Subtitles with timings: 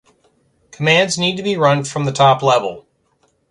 [0.71, 2.87] commands need to be run from the top level